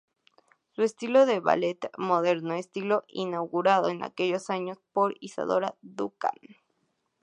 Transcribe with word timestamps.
Su 0.71 0.81
estilo 0.81 1.21
era 1.21 1.31
el 1.33 1.41
ballet 1.41 1.91
moderno, 1.95 2.55
estilo 2.55 3.03
inaugurado 3.07 3.89
en 3.89 4.03
aquellos 4.03 4.49
años 4.49 4.79
por 4.93 5.13
Isadora 5.19 5.75
Duncan. 5.83 6.33